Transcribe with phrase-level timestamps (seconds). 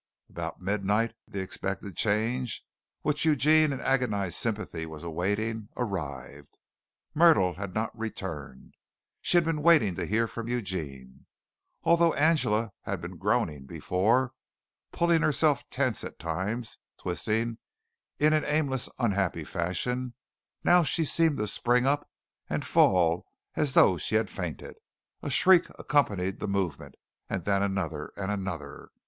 [0.31, 2.63] About midnight the expected change,
[3.03, 6.57] which Eugene in agonized sympathy was awaiting, arrived.
[7.13, 8.73] Myrtle had not returned.
[9.21, 11.27] She had been waiting to hear from Eugene.
[11.83, 14.31] Although Angela had been groaning before,
[14.91, 17.59] pulling herself tense at times, twisting
[18.17, 20.15] in an aimless, unhappy fashion,
[20.63, 22.09] now she seemed to spring up
[22.49, 24.73] and fall as though she had fainted.
[25.21, 26.95] A shriek accompanied the movement,
[27.29, 28.89] and then another and another.